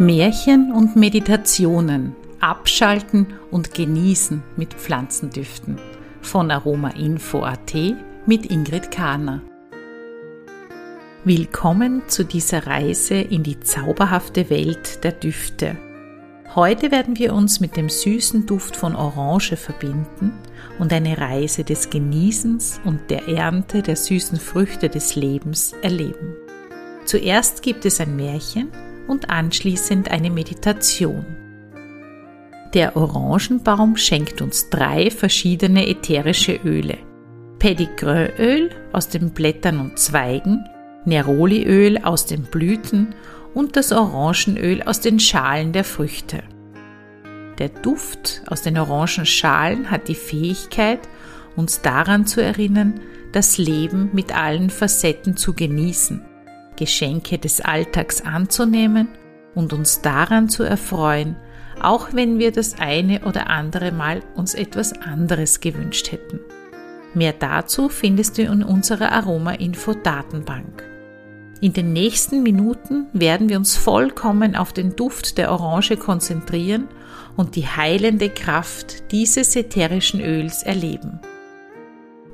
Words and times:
Märchen 0.00 0.72
und 0.72 0.96
Meditationen 0.96 2.16
abschalten 2.40 3.28
und 3.52 3.74
genießen 3.74 4.42
mit 4.56 4.74
Pflanzendüften 4.74 5.78
von 6.20 6.50
Aromainfo.at 6.50 7.74
mit 8.26 8.50
Ingrid 8.50 8.90
Kahner. 8.90 9.40
Willkommen 11.22 12.02
zu 12.08 12.24
dieser 12.24 12.66
Reise 12.66 13.14
in 13.14 13.44
die 13.44 13.60
zauberhafte 13.60 14.50
Welt 14.50 15.04
der 15.04 15.12
Düfte. 15.12 15.76
Heute 16.56 16.90
werden 16.90 17.16
wir 17.16 17.32
uns 17.32 17.60
mit 17.60 17.76
dem 17.76 17.88
süßen 17.88 18.46
Duft 18.46 18.74
von 18.74 18.96
Orange 18.96 19.56
verbinden 19.56 20.32
und 20.80 20.92
eine 20.92 21.18
Reise 21.18 21.62
des 21.62 21.88
Genießens 21.90 22.80
und 22.84 23.10
der 23.10 23.28
Ernte 23.28 23.80
der 23.80 23.94
süßen 23.94 24.40
Früchte 24.40 24.88
des 24.88 25.14
Lebens 25.14 25.72
erleben. 25.82 26.34
Zuerst 27.04 27.62
gibt 27.62 27.84
es 27.84 28.00
ein 28.00 28.16
Märchen 28.16 28.72
und 29.06 29.30
anschließend 29.30 30.10
eine 30.10 30.30
Meditation. 30.30 31.24
Der 32.74 32.96
Orangenbaum 32.96 33.96
schenkt 33.96 34.42
uns 34.42 34.68
drei 34.68 35.10
verschiedene 35.10 35.86
ätherische 35.86 36.58
Öle. 36.64 36.98
Pedigreuöl 37.60 38.70
aus 38.92 39.08
den 39.08 39.30
Blättern 39.30 39.78
und 39.78 39.98
Zweigen, 39.98 40.68
Neroliöl 41.04 41.98
aus 42.02 42.26
den 42.26 42.42
Blüten 42.42 43.14
und 43.54 43.76
das 43.76 43.92
Orangenöl 43.92 44.82
aus 44.82 45.00
den 45.00 45.20
Schalen 45.20 45.72
der 45.72 45.84
Früchte. 45.84 46.42
Der 47.58 47.68
Duft 47.68 48.42
aus 48.48 48.62
den 48.62 48.76
Orangenschalen 48.76 49.90
hat 49.90 50.08
die 50.08 50.16
Fähigkeit, 50.16 51.00
uns 51.54 51.80
daran 51.82 52.26
zu 52.26 52.42
erinnern, 52.42 53.00
das 53.30 53.58
Leben 53.58 54.10
mit 54.12 54.36
allen 54.36 54.70
Facetten 54.70 55.36
zu 55.36 55.54
genießen 55.54 56.22
Geschenke 56.76 57.38
des 57.38 57.60
Alltags 57.60 58.20
anzunehmen 58.20 59.08
und 59.54 59.72
uns 59.72 60.00
daran 60.00 60.48
zu 60.48 60.62
erfreuen, 60.62 61.36
auch 61.80 62.08
wenn 62.12 62.38
wir 62.38 62.52
das 62.52 62.78
eine 62.78 63.24
oder 63.24 63.50
andere 63.50 63.92
Mal 63.92 64.22
uns 64.34 64.54
etwas 64.54 64.92
anderes 65.00 65.60
gewünscht 65.60 66.12
hätten. 66.12 66.40
Mehr 67.14 67.32
dazu 67.32 67.88
findest 67.88 68.38
du 68.38 68.42
in 68.42 68.62
unserer 68.62 69.12
Aroma-Info-Datenbank. 69.12 70.84
In 71.60 71.72
den 71.72 71.92
nächsten 71.92 72.42
Minuten 72.42 73.06
werden 73.12 73.48
wir 73.48 73.56
uns 73.56 73.76
vollkommen 73.76 74.56
auf 74.56 74.72
den 74.72 74.96
Duft 74.96 75.38
der 75.38 75.52
Orange 75.52 75.96
konzentrieren 75.96 76.88
und 77.36 77.56
die 77.56 77.66
heilende 77.66 78.28
Kraft 78.28 79.10
dieses 79.12 79.54
ätherischen 79.56 80.20
Öls 80.20 80.62
erleben. 80.62 81.20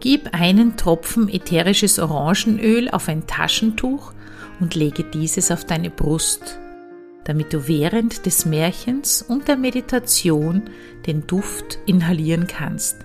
Gib 0.00 0.32
einen 0.32 0.76
Tropfen 0.76 1.28
ätherisches 1.28 1.98
Orangenöl 1.98 2.90
auf 2.90 3.08
ein 3.08 3.26
Taschentuch 3.26 4.12
und 4.60 4.74
lege 4.74 5.04
dieses 5.04 5.50
auf 5.50 5.64
deine 5.64 5.90
Brust, 5.90 6.58
damit 7.24 7.52
du 7.52 7.66
während 7.66 8.26
des 8.26 8.46
Märchens 8.46 9.22
und 9.22 9.48
der 9.48 9.56
Meditation 9.56 10.62
den 11.06 11.26
Duft 11.26 11.78
inhalieren 11.86 12.46
kannst. 12.46 12.98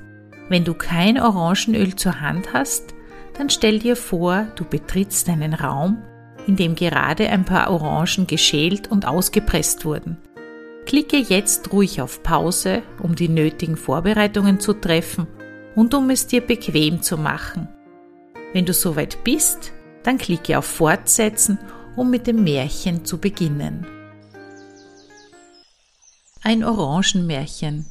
Wenn 0.50 0.64
du 0.64 0.73
kein 0.73 1.20
Orangenöl 1.20 1.95
zur 1.95 2.22
Hand 2.22 2.53
hast, 2.53 2.94
dann 3.38 3.50
stell 3.50 3.80
dir 3.80 3.95
vor, 3.95 4.47
du 4.56 4.64
betrittst 4.64 5.28
einen 5.30 5.53
Raum, 5.53 5.97
in 6.47 6.56
dem 6.56 6.75
gerade 6.75 7.30
ein 7.30 7.45
paar 7.45 7.72
Orangen 7.72 8.28
geschält 8.28 8.92
und 8.92 9.08
ausgepresst 9.08 9.86
wurden. 9.86 10.17
Klicke 10.86 11.17
jetzt 11.17 11.73
ruhig 11.73 12.02
auf 12.02 12.22
Pause, 12.22 12.84
um 13.02 13.16
die 13.16 13.28
nötigen 13.28 13.75
Vorbereitungen 13.75 14.59
zu 14.59 14.73
treffen 14.73 15.28
und 15.75 15.94
um 15.95 16.09
es 16.12 16.28
dir 16.28 16.42
bequem 16.42 17.02
zu 17.02 17.17
machen. 17.17 17.67
Wenn 18.53 18.66
du 18.66 18.73
soweit 18.73 19.23
bist, 19.23 19.73
dann 20.06 20.20
klicke 20.20 20.58
auf 20.58 20.66
Fortsetzen, 20.66 21.58
um 21.95 22.09
mit 22.09 22.28
dem 22.28 22.44
Märchen 22.44 23.06
zu 23.06 23.17
beginnen. 23.17 23.88
Ein 26.44 26.63
Orangenmärchen. 26.63 27.88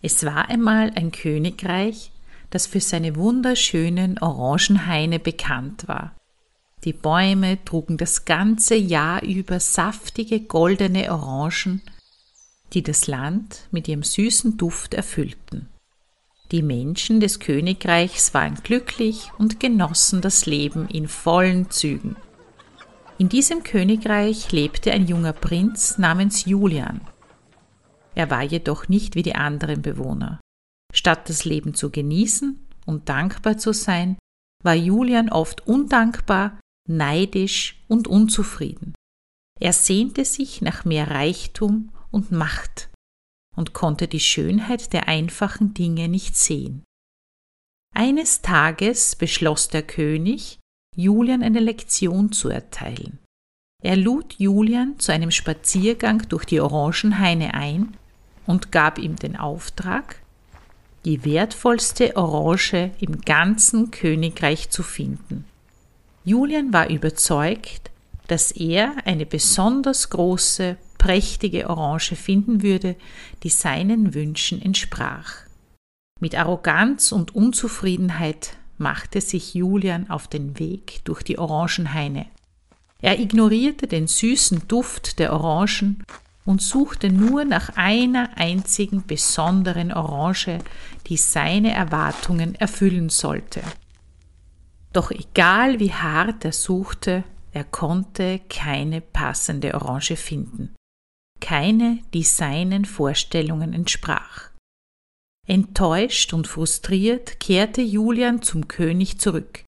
Es 0.00 0.24
war 0.24 0.48
einmal 0.48 0.92
ein 0.94 1.12
Königreich, 1.12 2.10
das 2.48 2.66
für 2.66 2.80
seine 2.80 3.16
wunderschönen 3.16 4.18
Orangenhaine 4.18 5.18
bekannt 5.18 5.86
war. 5.88 6.14
Die 6.84 6.94
Bäume 6.94 7.62
trugen 7.64 7.98
das 7.98 8.24
ganze 8.24 8.74
Jahr 8.74 9.22
über 9.22 9.60
saftige 9.60 10.40
goldene 10.40 11.12
Orangen, 11.12 11.82
die 12.72 12.82
das 12.82 13.08
Land 13.08 13.66
mit 13.70 13.88
ihrem 13.88 14.04
süßen 14.04 14.56
Duft 14.56 14.94
erfüllten. 14.94 15.68
Die 16.50 16.62
Menschen 16.62 17.20
des 17.20 17.40
Königreichs 17.40 18.32
waren 18.32 18.54
glücklich 18.54 19.30
und 19.36 19.60
genossen 19.60 20.22
das 20.22 20.46
Leben 20.46 20.88
in 20.88 21.06
vollen 21.06 21.70
Zügen. 21.70 22.16
In 23.18 23.28
diesem 23.28 23.64
Königreich 23.64 24.50
lebte 24.52 24.92
ein 24.92 25.06
junger 25.06 25.34
Prinz 25.34 25.98
namens 25.98 26.46
Julian. 26.46 27.02
Er 28.14 28.30
war 28.30 28.42
jedoch 28.42 28.88
nicht 28.88 29.14
wie 29.14 29.22
die 29.22 29.34
anderen 29.34 29.82
Bewohner. 29.82 30.40
Statt 30.94 31.28
das 31.28 31.44
Leben 31.44 31.74
zu 31.74 31.90
genießen 31.90 32.58
und 32.86 33.08
dankbar 33.08 33.58
zu 33.58 33.74
sein, 33.74 34.16
war 34.64 34.74
Julian 34.74 35.28
oft 35.28 35.66
undankbar, 35.66 36.58
neidisch 36.88 37.84
und 37.88 38.08
unzufrieden. 38.08 38.94
Er 39.60 39.74
sehnte 39.74 40.24
sich 40.24 40.62
nach 40.62 40.84
mehr 40.86 41.10
Reichtum 41.10 41.92
und 42.10 42.32
Macht 42.32 42.88
und 43.58 43.72
konnte 43.72 44.06
die 44.06 44.20
Schönheit 44.20 44.92
der 44.92 45.08
einfachen 45.08 45.74
Dinge 45.74 46.06
nicht 46.08 46.36
sehen. 46.36 46.84
Eines 47.92 48.40
Tages 48.40 49.16
beschloss 49.16 49.66
der 49.66 49.82
König, 49.82 50.60
Julian 50.94 51.42
eine 51.42 51.58
Lektion 51.58 52.30
zu 52.30 52.50
erteilen. 52.50 53.18
Er 53.82 53.96
lud 53.96 54.34
Julian 54.38 55.00
zu 55.00 55.12
einem 55.12 55.32
Spaziergang 55.32 56.28
durch 56.28 56.44
die 56.44 56.60
Orangenhaine 56.60 57.54
ein 57.54 57.96
und 58.46 58.70
gab 58.70 58.96
ihm 58.96 59.16
den 59.16 59.36
Auftrag, 59.36 60.22
die 61.04 61.24
wertvollste 61.24 62.16
Orange 62.16 62.92
im 63.00 63.22
ganzen 63.22 63.90
Königreich 63.90 64.70
zu 64.70 64.84
finden. 64.84 65.44
Julian 66.24 66.72
war 66.72 66.90
überzeugt, 66.90 67.90
dass 68.28 68.52
er 68.52 68.94
eine 69.04 69.26
besonders 69.26 70.10
große, 70.10 70.76
prächtige 70.98 71.70
Orange 71.70 72.16
finden 72.16 72.62
würde, 72.62 72.96
die 73.42 73.48
seinen 73.48 74.14
Wünschen 74.14 74.60
entsprach. 74.60 75.34
Mit 76.20 76.34
Arroganz 76.34 77.12
und 77.12 77.34
Unzufriedenheit 77.34 78.56
machte 78.76 79.20
sich 79.20 79.54
Julian 79.54 80.10
auf 80.10 80.28
den 80.28 80.58
Weg 80.58 81.00
durch 81.04 81.22
die 81.22 81.38
Orangenhaine. 81.38 82.26
Er 83.00 83.20
ignorierte 83.20 83.86
den 83.86 84.08
süßen 84.08 84.66
Duft 84.66 85.20
der 85.20 85.32
Orangen 85.32 86.04
und 86.44 86.60
suchte 86.60 87.10
nur 87.12 87.44
nach 87.44 87.76
einer 87.76 88.30
einzigen 88.36 89.06
besonderen 89.06 89.92
Orange, 89.92 90.58
die 91.06 91.16
seine 91.16 91.72
Erwartungen 91.72 92.56
erfüllen 92.56 93.08
sollte. 93.08 93.62
Doch 94.92 95.12
egal 95.12 95.78
wie 95.78 95.92
hart 95.92 96.44
er 96.44 96.52
suchte, 96.52 97.22
er 97.52 97.64
konnte 97.64 98.40
keine 98.48 99.00
passende 99.00 99.74
Orange 99.74 100.16
finden 100.16 100.74
keine, 101.48 102.00
die 102.12 102.24
seinen 102.24 102.84
Vorstellungen 102.84 103.72
entsprach. 103.72 104.50
Enttäuscht 105.46 106.34
und 106.34 106.46
frustriert 106.46 107.40
kehrte 107.40 107.80
Julian 107.80 108.42
zum 108.42 108.68
König 108.68 109.18
zurück. 109.18 109.64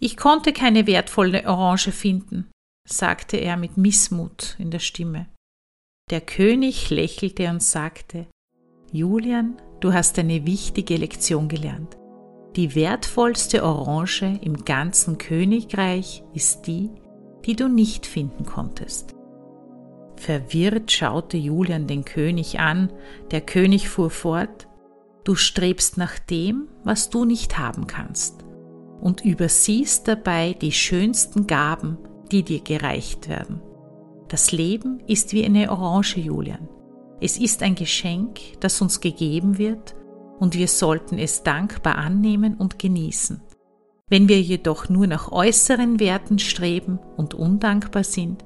Ich 0.00 0.16
konnte 0.16 0.52
keine 0.52 0.88
wertvolle 0.88 1.46
Orange 1.46 1.92
finden, 1.92 2.50
sagte 2.88 3.36
er 3.36 3.56
mit 3.56 3.76
Missmut 3.76 4.56
in 4.58 4.72
der 4.72 4.80
Stimme. 4.80 5.28
Der 6.10 6.22
König 6.22 6.90
lächelte 6.90 7.48
und 7.50 7.62
sagte 7.62 8.26
Julian, 8.90 9.62
du 9.78 9.92
hast 9.92 10.18
eine 10.18 10.44
wichtige 10.44 10.96
Lektion 10.96 11.48
gelernt. 11.48 11.96
Die 12.56 12.74
wertvollste 12.74 13.62
Orange 13.62 14.40
im 14.42 14.64
ganzen 14.64 15.18
Königreich 15.18 16.24
ist 16.34 16.66
die, 16.66 16.90
die 17.44 17.54
du 17.54 17.68
nicht 17.68 18.06
finden 18.06 18.44
konntest. 18.44 19.14
Verwirrt 20.22 20.92
schaute 20.92 21.36
Julian 21.36 21.88
den 21.88 22.04
König 22.04 22.60
an, 22.60 22.92
der 23.32 23.40
König 23.40 23.88
fuhr 23.88 24.08
fort, 24.08 24.68
Du 25.24 25.34
strebst 25.34 25.98
nach 25.98 26.16
dem, 26.20 26.68
was 26.84 27.10
du 27.10 27.24
nicht 27.24 27.58
haben 27.58 27.88
kannst, 27.88 28.44
und 29.00 29.24
übersiehst 29.24 30.06
dabei 30.06 30.52
die 30.52 30.70
schönsten 30.70 31.48
Gaben, 31.48 31.98
die 32.30 32.44
dir 32.44 32.60
gereicht 32.60 33.28
werden. 33.28 33.60
Das 34.28 34.52
Leben 34.52 35.00
ist 35.08 35.32
wie 35.32 35.44
eine 35.44 35.72
Orange, 35.72 36.20
Julian. 36.20 36.68
Es 37.20 37.36
ist 37.36 37.64
ein 37.64 37.74
Geschenk, 37.74 38.38
das 38.60 38.80
uns 38.80 39.00
gegeben 39.00 39.58
wird, 39.58 39.96
und 40.38 40.54
wir 40.54 40.68
sollten 40.68 41.18
es 41.18 41.42
dankbar 41.42 41.98
annehmen 41.98 42.54
und 42.54 42.78
genießen. 42.78 43.40
Wenn 44.08 44.28
wir 44.28 44.40
jedoch 44.40 44.88
nur 44.88 45.08
nach 45.08 45.32
äußeren 45.32 45.98
Werten 45.98 46.38
streben 46.38 47.00
und 47.16 47.34
undankbar 47.34 48.04
sind, 48.04 48.44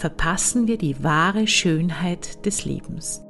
verpassen 0.00 0.66
wir 0.66 0.78
die 0.78 1.04
wahre 1.04 1.46
Schönheit 1.46 2.46
des 2.46 2.64
Lebens. 2.64 3.22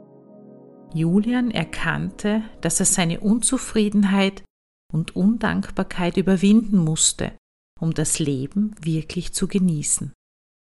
Julian 0.95 1.51
erkannte, 1.51 2.43
dass 2.61 2.79
er 2.79 2.87
seine 2.87 3.21
Unzufriedenheit 3.21 4.45
und 4.93 5.17
Undankbarkeit 5.17 6.17
überwinden 6.17 6.79
musste, 6.79 7.33
um 7.81 7.93
das 7.93 8.21
Leben 8.21 8.75
wirklich 8.81 9.33
zu 9.33 9.49
genießen. 9.49 10.13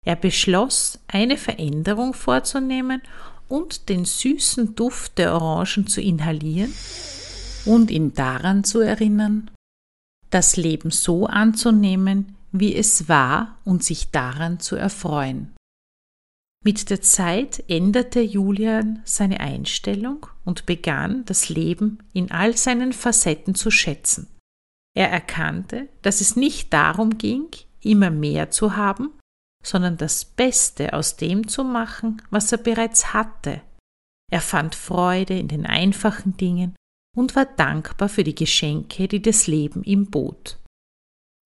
Er 0.04 0.16
beschloss, 0.16 0.98
eine 1.08 1.36
Veränderung 1.36 2.14
vorzunehmen 2.14 3.02
und 3.48 3.88
den 3.90 4.04
süßen 4.06 4.74
Duft 4.74 5.18
der 5.18 5.34
Orangen 5.34 5.86
zu 5.86 6.00
inhalieren 6.00 6.72
und 7.66 7.90
ihn 7.90 8.14
daran 8.14 8.64
zu 8.64 8.80
erinnern, 8.80 9.50
das 10.30 10.56
Leben 10.56 10.90
so 10.90 11.26
anzunehmen, 11.26 12.34
wie 12.50 12.74
es 12.74 13.08
war 13.08 13.58
und 13.64 13.84
sich 13.84 14.10
daran 14.10 14.58
zu 14.58 14.76
erfreuen. 14.76 15.52
Mit 16.64 16.90
der 16.90 17.02
Zeit 17.02 17.64
änderte 17.68 18.20
Julian 18.20 19.02
seine 19.04 19.40
Einstellung 19.40 20.26
und 20.44 20.64
begann 20.64 21.24
das 21.24 21.48
Leben 21.48 21.98
in 22.12 22.30
all 22.30 22.56
seinen 22.56 22.92
Facetten 22.92 23.54
zu 23.54 23.70
schätzen. 23.70 24.28
Er 24.94 25.10
erkannte, 25.10 25.88
dass 26.02 26.20
es 26.20 26.36
nicht 26.36 26.72
darum 26.72 27.18
ging, 27.18 27.48
immer 27.80 28.10
mehr 28.10 28.50
zu 28.50 28.76
haben, 28.76 29.10
sondern 29.64 29.96
das 29.96 30.24
Beste 30.24 30.92
aus 30.92 31.16
dem 31.16 31.48
zu 31.48 31.64
machen, 31.64 32.22
was 32.30 32.52
er 32.52 32.58
bereits 32.58 33.12
hatte. 33.12 33.62
Er 34.30 34.40
fand 34.40 34.74
Freude 34.74 35.36
in 35.36 35.48
den 35.48 35.66
einfachen 35.66 36.36
Dingen 36.36 36.76
und 37.16 37.34
war 37.34 37.46
dankbar 37.46 38.08
für 38.08 38.24
die 38.24 38.34
Geschenke, 38.34 39.08
die 39.08 39.20
das 39.20 39.46
Leben 39.46 39.82
ihm 39.84 40.10
bot. 40.10 40.58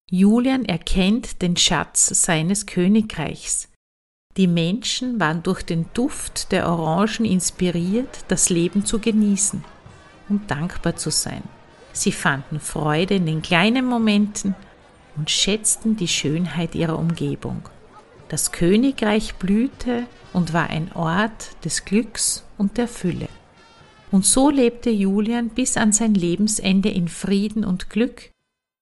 Julian 0.09 0.63
erkennt 0.65 1.41
den 1.41 1.57
Schatz 1.57 2.07
seines 2.07 2.65
Königreichs. 2.65 3.69
Die 4.37 4.47
Menschen 4.47 5.19
waren 5.19 5.41
durch 5.41 5.63
den 5.63 5.87
Duft 5.95 6.51
der 6.51 6.69
Orangen 6.69 7.25
inspiriert, 7.25 8.25
das 8.27 8.49
Leben 8.49 8.85
zu 8.85 8.99
genießen 8.99 9.63
und 10.29 10.51
dankbar 10.51 10.95
zu 10.95 11.09
sein. 11.09 11.41
Sie 11.91 12.11
fanden 12.11 12.59
Freude 12.59 13.15
in 13.15 13.25
den 13.25 13.41
kleinen 13.41 13.85
Momenten 13.85 14.53
und 15.15 15.31
schätzten 15.31 15.97
die 15.97 16.07
Schönheit 16.07 16.75
ihrer 16.75 16.99
Umgebung. 16.99 17.67
Das 18.29 18.51
Königreich 18.51 19.35
blühte 19.35 20.03
und 20.33 20.53
war 20.53 20.69
ein 20.69 20.91
Ort 20.93 21.65
des 21.65 21.85
Glücks 21.85 22.43
und 22.59 22.77
der 22.77 22.87
Fülle. 22.87 23.29
Und 24.11 24.25
so 24.25 24.51
lebte 24.51 24.91
Julian 24.91 25.49
bis 25.49 25.77
an 25.77 25.91
sein 25.91 26.13
Lebensende 26.13 26.89
in 26.89 27.07
Frieden 27.07 27.65
und 27.65 27.89
Glück. 27.89 28.29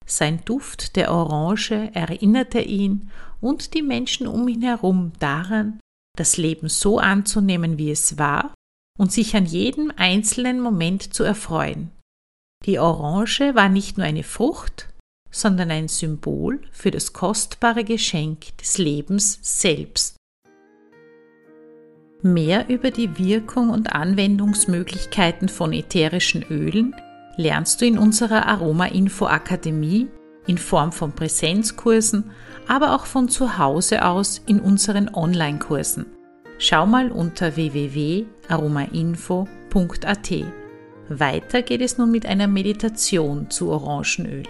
Sein 0.06 0.44
Duft 0.46 0.96
der 0.96 1.12
Orange 1.12 1.92
erinnerte 1.94 2.60
ihn 2.60 3.10
und 3.42 3.74
die 3.74 3.82
Menschen 3.82 4.28
um 4.28 4.48
ihn 4.48 4.62
herum 4.62 5.12
daran, 5.20 5.80
das 6.16 6.38
Leben 6.38 6.70
so 6.70 7.00
anzunehmen, 7.00 7.78
wie 7.78 7.92
es 7.92 8.18
war, 8.18 8.54
und 8.98 9.12
sich 9.12 9.36
an 9.36 9.46
jedem 9.46 9.92
einzelnen 9.96 10.62
Moment 10.62 11.14
zu 11.14 11.24
erfreuen. 11.24 11.92
Die 12.66 12.80
Orange 12.80 13.54
war 13.56 13.70
nicht 13.70 13.98
nur 13.98 14.06
eine 14.06 14.24
Frucht, 14.24 14.88
sondern 15.32 15.70
ein 15.70 15.88
Symbol 15.88 16.62
für 16.72 16.92
das 16.92 17.12
kostbare 17.12 17.84
Geschenk 17.84 18.58
des 18.58 18.78
Lebens 18.78 19.40
selbst. 19.42 20.16
Mehr 22.22 22.70
über 22.70 22.90
die 22.90 23.20
Wirkung 23.20 23.70
und 23.70 23.94
Anwendungsmöglichkeiten 23.94 25.50
von 25.50 25.74
ätherischen 25.74 26.44
Ölen 26.44 26.96
lernst 27.38 27.82
du 27.82 27.86
in 27.86 27.98
unserer 27.98 28.48
Aroma 28.48 28.86
Info 28.86 29.26
Akademie 29.26 30.08
in 30.48 30.58
Form 30.58 30.92
von 30.92 31.14
Präsenzkursen, 31.14 32.32
aber 32.68 32.96
auch 32.96 33.06
von 33.06 33.30
zu 33.30 33.58
Hause 33.58 34.06
aus 34.06 34.42
in 34.46 34.60
unseren 34.60 35.10
Online-Kursen. 35.14 36.06
Schau 36.58 36.86
mal 36.86 37.12
unter 37.12 37.56
www.aromainfo.at. 37.56 40.32
Weiter 41.10 41.62
geht 41.62 41.82
es 41.82 41.98
nun 41.98 42.12
mit 42.12 42.26
einer 42.26 42.48
Meditation 42.48 43.50
zu 43.50 43.70
Orangenöl. 43.70 44.44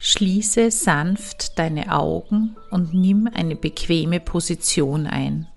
Schließe 0.00 0.70
sanft 0.70 1.58
deine 1.58 1.92
Augen 1.92 2.56
und 2.70 2.94
nimm 2.94 3.28
eine 3.32 3.56
bequeme 3.56 4.20
Position 4.20 5.06
ein. 5.06 5.48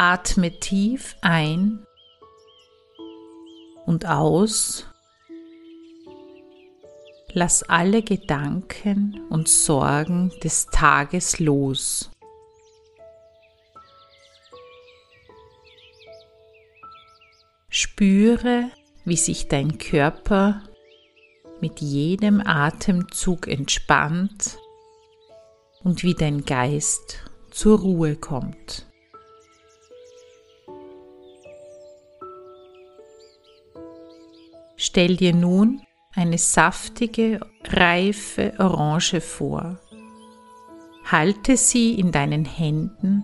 Atme 0.00 0.60
tief 0.60 1.16
ein 1.22 1.84
und 3.84 4.06
aus. 4.06 4.86
Lass 7.32 7.64
alle 7.64 8.02
Gedanken 8.02 9.26
und 9.28 9.48
Sorgen 9.48 10.32
des 10.44 10.66
Tages 10.66 11.40
los. 11.40 12.12
Spüre, 17.68 18.70
wie 19.04 19.16
sich 19.16 19.48
dein 19.48 19.78
Körper 19.78 20.62
mit 21.60 21.80
jedem 21.80 22.40
Atemzug 22.40 23.48
entspannt 23.48 24.58
und 25.82 26.04
wie 26.04 26.14
dein 26.14 26.44
Geist 26.44 27.24
zur 27.50 27.80
Ruhe 27.80 28.14
kommt. 28.14 28.87
Stell 34.98 35.16
dir 35.16 35.32
nun 35.32 35.80
eine 36.12 36.38
saftige, 36.38 37.38
reife 37.68 38.54
Orange 38.58 39.20
vor. 39.20 39.78
Halte 41.04 41.56
sie 41.56 41.94
in 41.94 42.10
deinen 42.10 42.44
Händen 42.44 43.22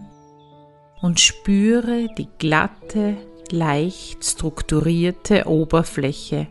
und 1.02 1.18
spüre 1.18 2.06
die 2.16 2.28
glatte, 2.38 3.16
leicht 3.50 4.24
strukturierte 4.24 5.48
Oberfläche 5.48 6.46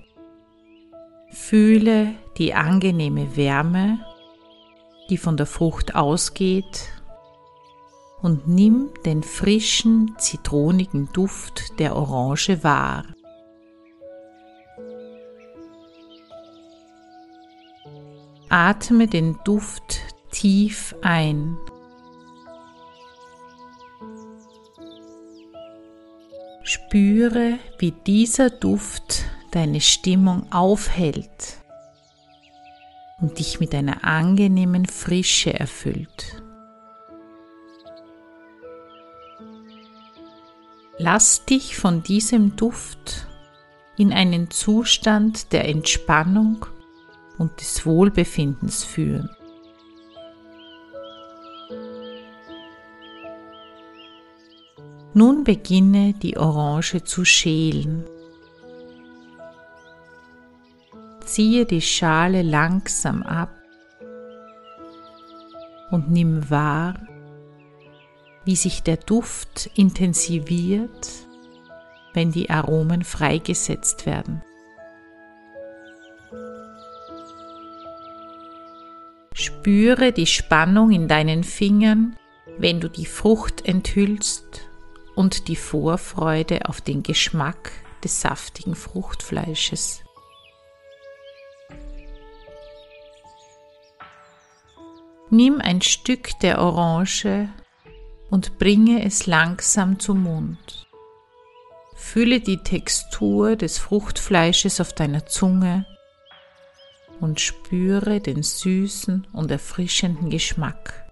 Fühle 1.29 2.15
die 2.37 2.53
angenehme 2.53 3.37
Wärme, 3.37 3.99
die 5.09 5.17
von 5.17 5.37
der 5.37 5.45
Frucht 5.45 5.95
ausgeht 5.95 6.89
und 8.21 8.49
nimm 8.49 8.89
den 9.05 9.23
frischen, 9.23 10.15
zitronigen 10.17 11.07
Duft 11.13 11.79
der 11.79 11.95
Orange 11.95 12.61
wahr. 12.61 13.05
Atme 18.55 19.07
den 19.07 19.39
Duft 19.43 20.01
tief 20.29 20.93
ein. 21.01 21.57
Spüre, 26.61 27.57
wie 27.79 27.89
dieser 28.05 28.51
Duft 28.51 29.25
deine 29.49 29.81
Stimmung 29.81 30.53
aufhält 30.53 31.63
und 33.19 33.39
dich 33.39 33.59
mit 33.59 33.73
einer 33.73 34.03
angenehmen 34.03 34.85
Frische 34.85 35.59
erfüllt. 35.59 36.43
Lass 40.99 41.43
dich 41.45 41.75
von 41.75 42.03
diesem 42.03 42.55
Duft 42.55 43.25
in 43.97 44.13
einen 44.13 44.51
Zustand 44.51 45.51
der 45.53 45.67
Entspannung 45.67 46.67
und 47.37 47.59
des 47.59 47.85
Wohlbefindens 47.85 48.83
führen. 48.83 49.29
Nun 55.15 55.43
beginne 55.43 56.13
die 56.13 56.37
Orange 56.37 57.03
zu 57.03 57.23
schälen. 57.23 58.03
Ziehe 61.23 61.65
die 61.65 61.81
Schale 61.81 62.41
langsam 62.41 63.21
ab 63.21 63.51
und 65.91 66.09
nimm 66.09 66.49
wahr, 66.49 66.95
wie 68.45 68.55
sich 68.55 68.81
der 68.81 68.97
Duft 68.97 69.69
intensiviert, 69.75 71.09
wenn 72.13 72.31
die 72.31 72.49
Aromen 72.49 73.03
freigesetzt 73.03 74.05
werden. 74.07 74.41
Spüre 79.63 80.11
die 80.11 80.27
Spannung 80.27 80.91
in 80.91 81.07
deinen 81.07 81.45
Fingern, 81.45 82.17
wenn 82.57 82.81
du 82.81 82.89
die 82.89 83.05
Frucht 83.05 83.65
enthüllst 83.65 84.67
und 85.15 85.47
die 85.47 85.55
Vorfreude 85.55 86.67
auf 86.67 86.81
den 86.81 87.01
Geschmack 87.01 87.71
des 88.03 88.19
saftigen 88.19 88.75
Fruchtfleisches. 88.75 90.03
Nimm 95.29 95.61
ein 95.61 95.81
Stück 95.81 96.37
der 96.41 96.59
Orange 96.59 97.47
und 98.29 98.59
bringe 98.59 99.05
es 99.05 99.27
langsam 99.27 99.97
zum 99.97 100.23
Mund. 100.23 100.87
Fühle 101.95 102.41
die 102.41 102.57
Textur 102.57 103.55
des 103.55 103.77
Fruchtfleisches 103.77 104.81
auf 104.81 104.91
deiner 104.91 105.25
Zunge 105.25 105.85
und 107.19 107.39
spüre 107.39 108.19
den 108.19 108.43
süßen 108.43 109.27
und 109.33 109.51
erfrischenden 109.51 110.29
Geschmack. 110.29 111.03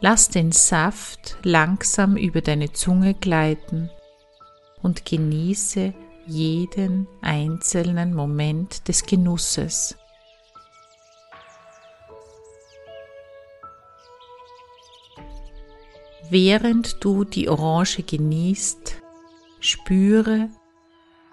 Lass 0.00 0.28
den 0.28 0.52
Saft 0.52 1.36
langsam 1.42 2.16
über 2.16 2.40
deine 2.40 2.72
Zunge 2.72 3.14
gleiten 3.14 3.90
und 4.82 5.04
genieße, 5.04 5.92
jeden 6.26 7.08
einzelnen 7.22 8.14
Moment 8.14 8.86
des 8.86 9.04
Genusses. 9.04 9.96
Während 16.30 17.02
du 17.02 17.24
die 17.24 17.48
Orange 17.48 18.02
genießt, 18.02 18.96
spüre, 19.60 20.50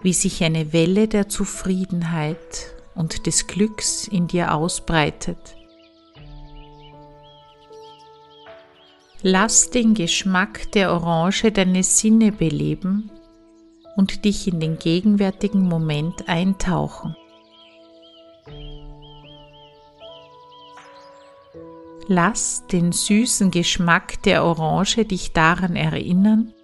wie 0.06 0.12
sich 0.12 0.44
eine 0.44 0.72
Welle 0.72 1.08
der 1.08 1.28
Zufriedenheit 1.28 2.76
und 2.94 3.26
des 3.26 3.48
Glücks 3.48 4.06
in 4.06 4.28
dir 4.28 4.54
ausbreitet. 4.54 5.56
Lass 9.20 9.70
den 9.70 9.94
Geschmack 9.94 10.70
der 10.70 10.92
Orange 10.92 11.50
deine 11.50 11.82
Sinne 11.82 12.30
beleben 12.30 13.10
und 13.96 14.24
dich 14.24 14.46
in 14.46 14.60
den 14.60 14.78
gegenwärtigen 14.78 15.62
Moment 15.62 16.28
eintauchen. 16.28 17.16
Lass 22.06 22.64
den 22.68 22.92
süßen 22.92 23.50
Geschmack 23.50 24.22
der 24.22 24.44
Orange 24.44 25.04
dich 25.04 25.32
daran 25.32 25.74
erinnern, 25.74 26.54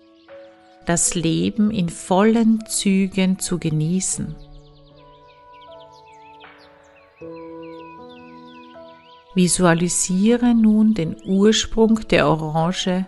das 0.86 1.14
Leben 1.14 1.70
in 1.70 1.88
vollen 1.88 2.64
Zügen 2.66 3.38
zu 3.38 3.58
genießen. 3.58 4.34
Visualisiere 9.34 10.54
nun 10.54 10.92
den 10.94 11.16
Ursprung 11.24 12.00
der 12.10 12.28
Orange, 12.28 13.06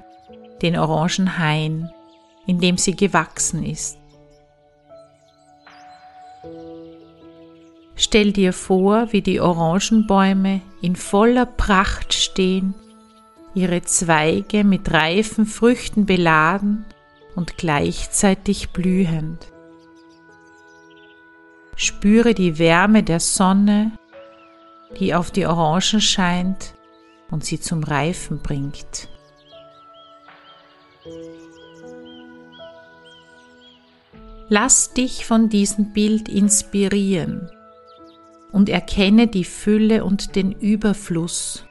den 0.62 0.78
Orangenhain, 0.78 1.90
in 2.46 2.60
dem 2.60 2.78
sie 2.78 2.96
gewachsen 2.96 3.62
ist. 3.62 3.98
Stell 7.96 8.32
dir 8.32 8.52
vor, 8.52 9.12
wie 9.12 9.22
die 9.22 9.40
Orangenbäume 9.40 10.62
in 10.80 10.96
voller 10.96 11.46
Pracht 11.46 12.14
stehen, 12.14 12.74
ihre 13.54 13.82
Zweige 13.82 14.64
mit 14.64 14.92
reifen 14.92 15.46
Früchten 15.46 16.06
beladen 16.06 16.86
und 17.34 17.58
gleichzeitig 17.58 18.70
blühend. 18.70 19.52
Spüre 21.76 22.34
die 22.34 22.58
Wärme 22.58 23.02
der 23.02 23.20
Sonne, 23.20 23.92
die 24.98 25.14
auf 25.14 25.30
die 25.30 25.46
Orangen 25.46 26.00
scheint 26.00 26.74
und 27.30 27.44
sie 27.44 27.60
zum 27.60 27.82
Reifen 27.82 28.38
bringt. 28.38 29.08
Lass 34.48 34.92
dich 34.92 35.26
von 35.26 35.48
diesem 35.48 35.92
Bild 35.92 36.28
inspirieren 36.28 37.50
und 38.52 38.68
erkenne 38.68 39.26
die 39.26 39.44
Fülle 39.44 40.04
und 40.04 40.36
den 40.36 40.52
Überfluss, 40.52 41.64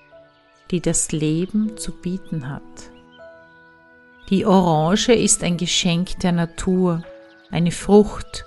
die 0.72 0.82
das 0.82 1.12
Leben 1.12 1.78
zu 1.78 1.94
bieten 1.94 2.50
hat. 2.50 2.93
Die 4.34 4.48
Orange 4.48 5.14
ist 5.14 5.44
ein 5.44 5.58
Geschenk 5.58 6.20
der 6.22 6.32
Natur, 6.32 7.04
eine 7.52 7.70
Frucht, 7.70 8.46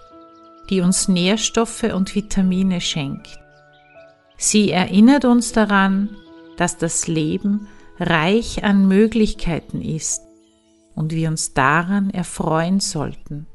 die 0.68 0.80
uns 0.80 1.06
Nährstoffe 1.06 1.84
und 1.84 2.12
Vitamine 2.16 2.80
schenkt. 2.80 3.38
Sie 4.36 4.72
erinnert 4.72 5.24
uns 5.24 5.52
daran, 5.52 6.16
dass 6.56 6.76
das 6.76 7.06
Leben 7.06 7.68
reich 8.00 8.64
an 8.64 8.88
Möglichkeiten 8.88 9.80
ist 9.80 10.22
und 10.96 11.12
wir 11.12 11.28
uns 11.28 11.54
daran 11.54 12.10
erfreuen 12.10 12.80
sollten. 12.80 13.46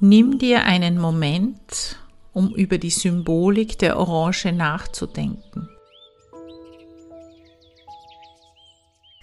Nimm 0.00 0.40
dir 0.40 0.64
einen 0.64 0.98
Moment 0.98 2.00
um 2.32 2.52
über 2.52 2.78
die 2.78 2.90
Symbolik 2.90 3.78
der 3.78 3.96
Orange 3.96 4.50
nachzudenken. 4.50 5.68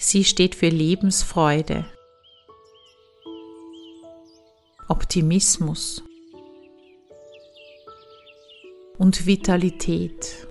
Sie 0.02 0.24
steht 0.24 0.56
für 0.56 0.70
Lebensfreude, 0.70 1.86
Optimismus 4.88 6.02
und 8.98 9.26
Vitalität. 9.26 10.48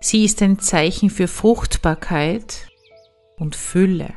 Sie 0.00 0.24
ist 0.24 0.40
ein 0.40 0.58
Zeichen 0.58 1.10
für 1.10 1.28
Fruchtbarkeit 1.28 2.68
und 3.36 3.54
Fülle. 3.54 4.14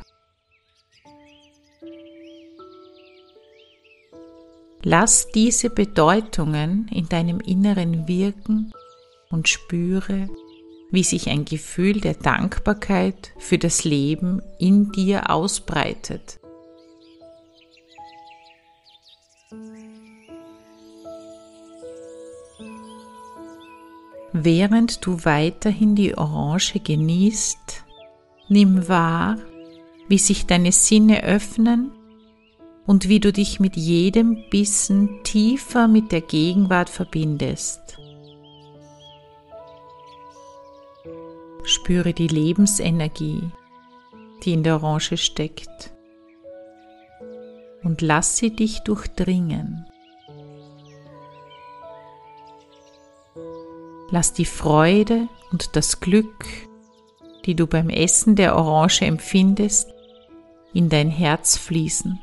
Lass 4.82 5.28
diese 5.28 5.68
Bedeutungen 5.68 6.88
in 6.88 7.06
deinem 7.06 7.40
Inneren 7.40 8.08
wirken 8.08 8.72
und 9.28 9.46
spüre, 9.46 10.30
wie 10.90 11.04
sich 11.04 11.28
ein 11.28 11.44
Gefühl 11.44 12.00
der 12.00 12.14
Dankbarkeit 12.14 13.32
für 13.38 13.58
das 13.58 13.84
Leben 13.84 14.42
in 14.58 14.90
dir 14.92 15.30
ausbreitet. 15.30 16.40
Während 24.32 25.04
du 25.04 25.24
weiterhin 25.24 25.96
die 25.96 26.16
Orange 26.16 26.78
genießt, 26.78 27.84
nimm 28.48 28.88
wahr, 28.88 29.38
wie 30.08 30.18
sich 30.18 30.46
deine 30.46 30.72
Sinne 30.72 31.24
öffnen 31.24 31.92
und 32.86 33.08
wie 33.08 33.20
du 33.20 33.32
dich 33.32 33.60
mit 33.60 33.76
jedem 33.76 34.44
Bissen 34.50 35.22
tiefer 35.24 35.88
mit 35.88 36.12
der 36.12 36.20
Gegenwart 36.20 36.90
verbindest. 36.90 37.98
Spüre 41.64 42.12
die 42.12 42.28
Lebensenergie, 42.28 43.50
die 44.44 44.52
in 44.52 44.62
der 44.62 44.76
Orange 44.76 45.16
steckt 45.16 45.92
und 47.82 48.00
lass 48.00 48.36
sie 48.36 48.54
dich 48.54 48.80
durchdringen. 48.80 49.86
Lass 54.10 54.32
die 54.32 54.44
Freude 54.44 55.28
und 55.52 55.76
das 55.76 56.00
Glück, 56.00 56.44
die 57.44 57.54
du 57.54 57.66
beim 57.66 57.90
Essen 57.90 58.36
der 58.36 58.56
Orange 58.56 59.02
empfindest, 59.02 59.88
in 60.72 60.88
dein 60.88 61.10
Herz 61.10 61.56
fließen. 61.56 62.20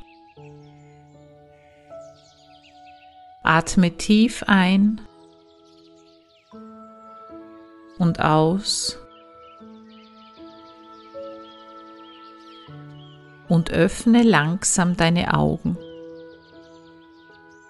Atme 3.42 3.96
tief 3.96 4.44
ein 4.46 5.00
und 7.98 8.20
aus 8.20 8.98
und 13.48 13.70
öffne 13.70 14.22
langsam 14.22 14.96
deine 14.96 15.34
Augen. 15.34 15.76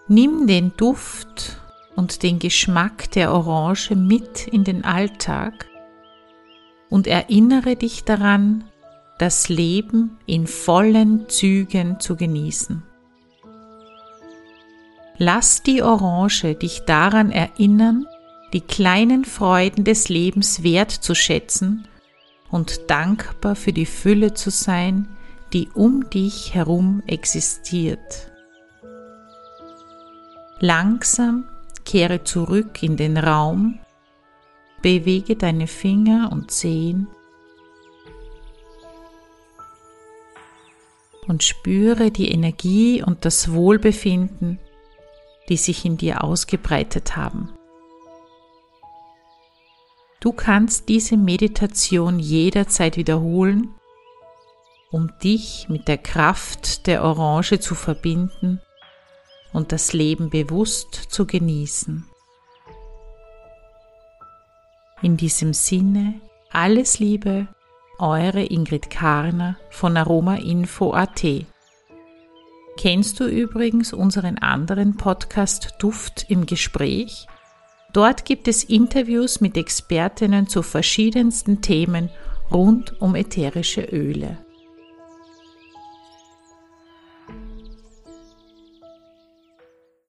Nimm 0.09 0.47
den 0.47 0.73
Duft 0.77 1.61
und 1.95 2.23
den 2.23 2.39
Geschmack 2.39 3.11
der 3.11 3.33
Orange 3.33 3.95
mit 3.95 4.47
in 4.47 4.65
den 4.65 4.85
Alltag 4.85 5.67
und 6.89 7.07
erinnere 7.07 7.77
dich 7.77 8.05
daran, 8.05 8.65
das 9.19 9.49
Leben 9.49 10.19
in 10.27 10.47
vollen 10.47 11.29
Zügen 11.29 12.01
zu 12.01 12.17
genießen. 12.17 12.83
Lass 15.19 15.65
die 15.65 15.83
Orange 15.83 16.55
dich 16.55 16.85
daran 16.87 17.33
erinnern, 17.33 18.07
die 18.53 18.61
kleinen 18.61 19.25
Freuden 19.25 19.85
des 19.85 20.09
Lebens 20.09 20.63
wertzuschätzen 20.63 21.89
und 22.51 22.89
dankbar 22.89 23.57
für 23.57 23.73
die 23.73 23.87
Fülle 23.87 24.35
zu 24.35 24.51
sein, 24.51 25.09
die 25.53 25.69
um 25.75 26.09
dich 26.11 26.55
herum 26.55 27.03
existiert. 27.07 28.31
Langsam 30.61 31.49
kehre 31.85 32.25
zurück 32.25 32.83
in 32.83 32.97
den 32.97 33.17
Raum, 33.17 33.79
bewege 34.83 35.37
deine 35.37 35.67
Finger 35.67 36.31
und 36.33 36.51
Zehen 36.51 37.09
und 41.29 41.45
spüre 41.45 42.11
die 42.11 42.31
Energie 42.31 43.03
und 43.03 43.25
das 43.25 43.53
Wohlbefinden, 43.53 44.59
die 45.49 45.57
sich 45.57 45.85
in 45.85 45.97
dir 45.97 46.25
ausgebreitet 46.25 47.17
haben. 47.17 47.51
Du 50.21 50.33
kannst 50.33 50.89
diese 50.89 51.17
Meditation 51.17 52.19
jederzeit 52.19 52.97
wiederholen, 52.97 53.75
um 54.91 55.11
dich 55.23 55.69
mit 55.69 55.89
der 55.89 55.99
Kraft 55.99 56.87
der 56.87 57.05
Orange 57.05 57.61
zu 57.61 57.75
verbinden 57.75 58.61
und 59.53 59.73
das 59.73 59.93
Leben 59.93 60.31
bewusst 60.31 60.95
zu 60.95 61.27
genießen. 61.27 62.07
In 65.03 65.17
diesem 65.17 65.53
Sinne, 65.53 66.21
alles 66.51 66.99
Liebe, 66.99 67.49
eure 67.99 68.43
Ingrid 68.43 68.91
Karner 68.91 69.57
von 69.71 69.97
Aromainfo.at. 69.97 71.25
Kennst 72.77 73.21
du 73.21 73.27
übrigens 73.27 73.93
unseren 73.93 74.39
anderen 74.39 74.97
Podcast 74.97 75.75
Duft 75.79 76.27
im 76.29 76.47
Gespräch? 76.47 77.27
Dort 77.93 78.25
gibt 78.25 78.49
es 78.49 78.65
Interviews 78.65 79.41
mit 79.41 79.57
Expertinnen 79.57 80.47
zu 80.47 80.63
verschiedensten 80.63 81.61
Themen 81.61 82.11
rund 82.53 83.01
um 83.01 83.15
ätherische 83.15 83.83
Öle. 83.83 84.39